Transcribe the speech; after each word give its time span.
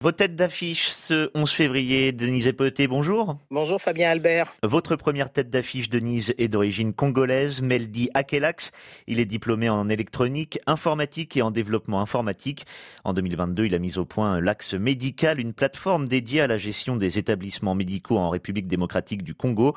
Vos 0.00 0.12
têtes 0.12 0.36
d'affiche 0.36 0.86
ce 0.90 1.28
11 1.34 1.50
février, 1.50 2.12
Denise 2.12 2.46
Epoté, 2.46 2.86
bonjour. 2.86 3.36
Bonjour 3.50 3.82
Fabien 3.82 4.08
Albert. 4.08 4.54
Votre 4.62 4.94
première 4.94 5.32
tête 5.32 5.50
d'affiche, 5.50 5.88
Denise, 5.88 6.32
est 6.38 6.46
d'origine 6.46 6.92
congolaise, 6.92 7.62
Meldi 7.62 8.08
Akelax. 8.14 8.70
Il 9.08 9.18
est 9.18 9.24
diplômé 9.24 9.68
en 9.68 9.88
électronique, 9.88 10.60
informatique 10.68 11.36
et 11.36 11.42
en 11.42 11.50
développement 11.50 12.00
informatique. 12.00 12.64
En 13.02 13.12
2022, 13.12 13.64
il 13.64 13.74
a 13.74 13.80
mis 13.80 13.98
au 13.98 14.04
point 14.04 14.40
l'Axe 14.40 14.74
Médical, 14.74 15.40
une 15.40 15.52
plateforme 15.52 16.06
dédiée 16.06 16.42
à 16.42 16.46
la 16.46 16.58
gestion 16.58 16.94
des 16.94 17.18
établissements 17.18 17.74
médicaux 17.74 18.18
en 18.18 18.30
République 18.30 18.68
démocratique 18.68 19.24
du 19.24 19.34
Congo. 19.34 19.74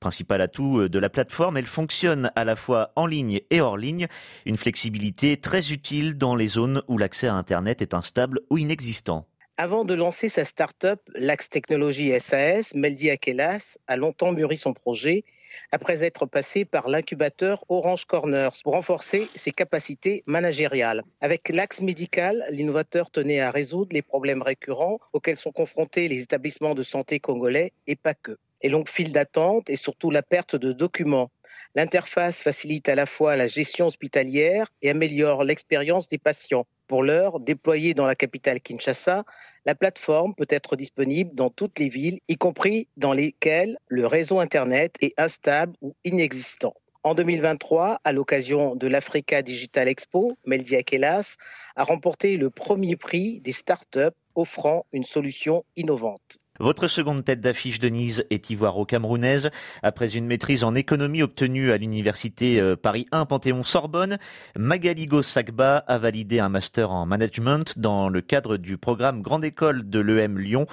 Principal 0.00 0.42
atout 0.42 0.90
de 0.90 0.98
la 0.98 1.08
plateforme, 1.08 1.56
elle 1.56 1.64
fonctionne 1.64 2.30
à 2.36 2.44
la 2.44 2.56
fois 2.56 2.92
en 2.94 3.06
ligne 3.06 3.40
et 3.48 3.62
hors 3.62 3.78
ligne. 3.78 4.06
Une 4.44 4.58
flexibilité 4.58 5.38
très 5.38 5.72
utile 5.72 6.18
dans 6.18 6.34
les 6.34 6.48
zones 6.48 6.82
où 6.88 6.98
l'accès 6.98 7.28
à 7.28 7.34
Internet 7.34 7.80
est 7.80 7.94
instable 7.94 8.40
ou 8.50 8.58
inexistant. 8.58 9.26
Avant 9.62 9.84
de 9.84 9.94
lancer 9.94 10.28
sa 10.28 10.44
start-up, 10.44 10.98
l'Axe 11.14 11.48
Technologie 11.48 12.18
SAS, 12.18 12.74
Meldi 12.74 13.10
Akelas 13.10 13.78
a 13.86 13.94
longtemps 13.94 14.32
mûri 14.32 14.58
son 14.58 14.74
projet 14.74 15.22
après 15.70 16.02
être 16.02 16.26
passé 16.26 16.64
par 16.64 16.88
l'incubateur 16.88 17.64
Orange 17.68 18.06
Corners 18.06 18.60
pour 18.64 18.72
renforcer 18.72 19.28
ses 19.36 19.52
capacités 19.52 20.24
managériales. 20.26 21.04
Avec 21.20 21.48
l'axe 21.48 21.80
médical, 21.80 22.44
l'innovateur 22.50 23.12
tenait 23.12 23.38
à 23.38 23.52
résoudre 23.52 23.94
les 23.94 24.02
problèmes 24.02 24.42
récurrents 24.42 24.98
auxquels 25.12 25.36
sont 25.36 25.52
confrontés 25.52 26.08
les 26.08 26.22
établissements 26.22 26.74
de 26.74 26.82
santé 26.82 27.20
congolais 27.20 27.72
et 27.86 27.94
pas 27.94 28.14
que. 28.14 28.38
Les 28.64 28.68
longues 28.68 28.88
files 28.88 29.12
d'attente 29.12 29.70
et 29.70 29.76
surtout 29.76 30.10
la 30.10 30.24
perte 30.24 30.56
de 30.56 30.72
documents. 30.72 31.30
L'interface 31.76 32.42
facilite 32.42 32.88
à 32.88 32.96
la 32.96 33.06
fois 33.06 33.36
la 33.36 33.46
gestion 33.46 33.86
hospitalière 33.86 34.66
et 34.82 34.90
améliore 34.90 35.44
l'expérience 35.44 36.08
des 36.08 36.18
patients. 36.18 36.66
Pour 36.92 37.04
l'heure, 37.04 37.40
déployée 37.40 37.94
dans 37.94 38.04
la 38.04 38.14
capitale 38.14 38.60
Kinshasa, 38.60 39.24
la 39.64 39.74
plateforme 39.74 40.34
peut 40.34 40.46
être 40.50 40.76
disponible 40.76 41.34
dans 41.34 41.48
toutes 41.48 41.78
les 41.78 41.88
villes, 41.88 42.18
y 42.28 42.36
compris 42.36 42.86
dans 42.98 43.14
lesquelles 43.14 43.78
le 43.88 44.06
réseau 44.06 44.40
Internet 44.40 44.96
est 45.00 45.18
instable 45.18 45.72
ou 45.80 45.94
inexistant. 46.04 46.74
En 47.02 47.14
2023, 47.14 48.02
à 48.04 48.12
l'occasion 48.12 48.76
de 48.76 48.86
l'Africa 48.88 49.40
Digital 49.40 49.88
Expo, 49.88 50.36
Meldia 50.44 50.82
Kelas 50.82 51.38
a 51.76 51.84
remporté 51.84 52.36
le 52.36 52.50
premier 52.50 52.96
prix 52.96 53.40
des 53.40 53.52
startups 53.52 54.14
offrant 54.34 54.84
une 54.92 55.04
solution 55.04 55.64
innovante. 55.76 56.36
Votre 56.62 56.86
seconde 56.86 57.24
tête 57.24 57.40
d'affiche, 57.40 57.80
Denise, 57.80 58.24
est 58.30 58.48
ivoiro-camerounaise. 58.48 59.50
Après 59.82 60.16
une 60.16 60.26
maîtrise 60.26 60.62
en 60.62 60.76
économie 60.76 61.20
obtenue 61.20 61.72
à 61.72 61.76
l'université 61.76 62.60
euh, 62.60 62.76
Paris 62.76 63.08
1 63.10 63.24
Panthéon-Sorbonne, 63.24 64.16
Magaligo 64.54 65.22
Sakba 65.22 65.78
a 65.78 65.98
validé 65.98 66.38
un 66.38 66.48
master 66.48 66.92
en 66.92 67.04
management 67.04 67.80
dans 67.80 68.08
le 68.08 68.20
cadre 68.20 68.58
du 68.58 68.78
programme 68.78 69.22
Grande 69.22 69.44
École 69.44 69.90
de 69.90 69.98
l'EM 69.98 70.38
Lyon. 70.38 70.66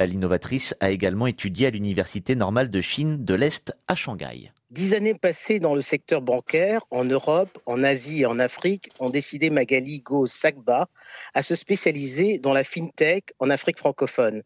L'innovatrice 0.00 0.74
a 0.80 0.90
également 0.90 1.28
étudié 1.28 1.68
à 1.68 1.70
l'université 1.70 2.34
normale 2.34 2.68
de 2.68 2.80
Chine 2.80 3.24
de 3.24 3.34
l'Est 3.34 3.72
à 3.86 3.94
Shanghai. 3.94 4.50
Dix 4.72 4.94
années 4.94 5.14
passées 5.14 5.60
dans 5.60 5.76
le 5.76 5.80
secteur 5.80 6.22
bancaire, 6.22 6.84
en 6.90 7.04
Europe, 7.04 7.56
en 7.66 7.84
Asie 7.84 8.22
et 8.22 8.26
en 8.26 8.40
Afrique, 8.40 8.90
ont 8.98 9.10
décidé 9.10 9.50
Magali 9.50 10.00
Go 10.00 10.26
Sakba 10.26 10.88
à 11.34 11.42
se 11.42 11.54
spécialiser 11.54 12.38
dans 12.38 12.52
la 12.52 12.64
fintech 12.64 13.32
en 13.38 13.48
Afrique 13.48 13.78
francophone. 13.78 14.42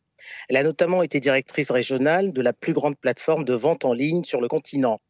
Elle 0.49 0.57
a 0.57 0.63
notamment 0.63 1.03
été 1.03 1.21
directrice 1.21 1.71
régionale 1.71 2.33
de 2.33 2.43
la 2.43 2.53
plus 2.53 2.73
grande 2.73 2.99
plateforme 2.99 3.45
de 3.45 3.55
vente 3.55 3.85
en 3.85 3.93
ligne 3.93 4.25
sur 4.25 4.41
le 4.41 4.49
continent. 4.49 5.01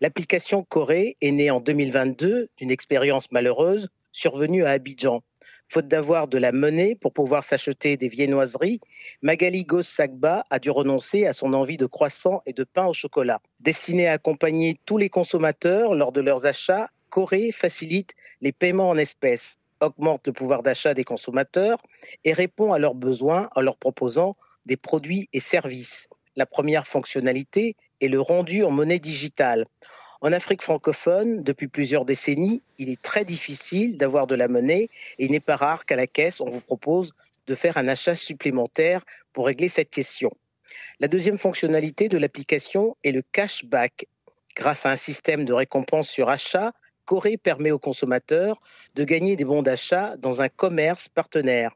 L'application 0.00 0.64
Corée 0.64 1.16
est 1.20 1.32
née 1.32 1.50
en 1.50 1.60
2022 1.60 2.48
d'une 2.56 2.70
expérience 2.70 3.30
malheureuse 3.30 3.88
survenue 4.12 4.64
à 4.64 4.70
Abidjan. 4.70 5.22
Faute 5.68 5.88
d'avoir 5.88 6.28
de 6.28 6.36
la 6.36 6.52
monnaie 6.52 6.94
pour 6.94 7.14
pouvoir 7.14 7.44
s'acheter 7.44 7.96
des 7.96 8.08
viennoiseries, 8.08 8.80
Magali 9.22 9.64
Gos 9.64 9.82
Sagba 9.82 10.44
a 10.50 10.58
dû 10.58 10.70
renoncer 10.70 11.26
à 11.26 11.32
son 11.32 11.54
envie 11.54 11.78
de 11.78 11.86
croissant 11.86 12.42
et 12.44 12.52
de 12.52 12.64
pain 12.64 12.84
au 12.84 12.92
chocolat. 12.92 13.40
Destinée 13.60 14.06
à 14.06 14.12
accompagner 14.12 14.78
tous 14.84 14.98
les 14.98 15.08
consommateurs 15.08 15.94
lors 15.94 16.12
de 16.12 16.20
leurs 16.20 16.44
achats, 16.44 16.90
Corée 17.08 17.52
facilite 17.52 18.12
les 18.42 18.52
paiements 18.52 18.90
en 18.90 18.98
espèces, 18.98 19.56
augmente 19.80 20.26
le 20.26 20.34
pouvoir 20.34 20.62
d'achat 20.62 20.92
des 20.92 21.04
consommateurs 21.04 21.78
et 22.24 22.32
répond 22.32 22.72
à 22.72 22.78
leurs 22.78 22.94
besoins 22.94 23.48
en 23.56 23.62
leur 23.62 23.78
proposant 23.78 24.36
des 24.66 24.76
produits 24.76 25.28
et 25.32 25.40
services. 25.40 26.08
La 26.36 26.46
première 26.46 26.86
fonctionnalité 26.86 27.76
est 28.00 28.08
le 28.08 28.20
rendu 28.20 28.64
en 28.64 28.70
monnaie 28.70 28.98
digitale. 28.98 29.64
En 30.20 30.32
Afrique 30.32 30.62
francophone, 30.62 31.42
depuis 31.42 31.66
plusieurs 31.68 32.04
décennies, 32.04 32.62
il 32.78 32.88
est 32.88 33.02
très 33.02 33.24
difficile 33.24 33.96
d'avoir 33.96 34.26
de 34.26 34.34
la 34.34 34.48
monnaie 34.48 34.88
et 35.18 35.24
il 35.24 35.32
n'est 35.32 35.40
pas 35.40 35.56
rare 35.56 35.84
qu'à 35.84 35.96
la 35.96 36.06
caisse, 36.06 36.40
on 36.40 36.48
vous 36.48 36.60
propose 36.60 37.12
de 37.48 37.54
faire 37.54 37.76
un 37.76 37.88
achat 37.88 38.14
supplémentaire 38.14 39.04
pour 39.32 39.46
régler 39.46 39.68
cette 39.68 39.90
question. 39.90 40.30
La 41.00 41.08
deuxième 41.08 41.38
fonctionnalité 41.38 42.08
de 42.08 42.18
l'application 42.18 42.96
est 43.02 43.10
le 43.10 43.22
cashback. 43.32 44.06
Grâce 44.54 44.86
à 44.86 44.90
un 44.90 44.96
système 44.96 45.44
de 45.44 45.52
récompense 45.52 46.08
sur 46.08 46.28
achat, 46.28 46.72
Corée 47.04 47.36
permet 47.36 47.72
aux 47.72 47.78
consommateurs 47.78 48.60
de 48.94 49.04
gagner 49.04 49.34
des 49.34 49.44
bons 49.44 49.62
d'achat 49.62 50.16
dans 50.18 50.40
un 50.40 50.48
commerce 50.48 51.08
partenaire. 51.08 51.74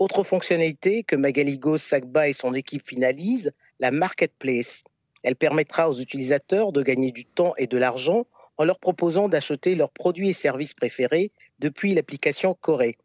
Autre 0.00 0.24
fonctionnalité 0.24 1.04
que 1.04 1.14
Magaligo, 1.14 1.76
Sagba 1.76 2.28
et 2.28 2.32
son 2.32 2.52
équipe 2.54 2.86
finalisent, 2.86 3.52
la 3.78 3.92
marketplace. 3.92 4.82
Elle 5.22 5.36
permettra 5.36 5.88
aux 5.88 5.98
utilisateurs 6.00 6.72
de 6.72 6.82
gagner 6.82 7.12
du 7.12 7.24
temps 7.24 7.54
et 7.56 7.68
de 7.68 7.78
l'argent 7.78 8.26
en 8.56 8.64
leur 8.64 8.78
proposant 8.78 9.28
d'acheter 9.28 9.74
leurs 9.74 9.90
produits 9.90 10.30
et 10.30 10.32
services 10.32 10.74
préférés 10.74 11.30
depuis 11.60 11.94
l'application 11.94 12.54
Corée. 12.54 12.96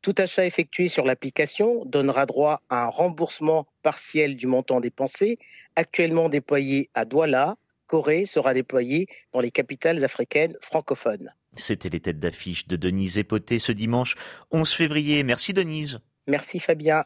Tout 0.00 0.14
achat 0.18 0.46
effectué 0.46 0.88
sur 0.88 1.04
l'application 1.04 1.84
donnera 1.84 2.26
droit 2.26 2.62
à 2.68 2.84
un 2.84 2.88
remboursement 2.88 3.66
partiel 3.82 4.36
du 4.36 4.46
montant 4.46 4.80
dépensé, 4.80 5.38
actuellement 5.76 6.28
déployé 6.28 6.90
à 6.94 7.04
Douala. 7.04 7.56
Corée 7.86 8.26
sera 8.26 8.54
déployé 8.54 9.06
dans 9.32 9.40
les 9.40 9.50
capitales 9.50 10.02
africaines 10.02 10.56
francophones. 10.60 11.32
C'était 11.52 11.90
les 11.90 12.00
têtes 12.00 12.18
d'affiche 12.18 12.66
de 12.66 12.76
Denise 12.76 13.18
Epoté 13.18 13.58
ce 13.58 13.70
dimanche 13.70 14.16
11 14.50 14.72
février. 14.72 15.22
Merci 15.22 15.52
Denise. 15.52 16.00
Merci 16.26 16.60
Fabien. 16.60 17.04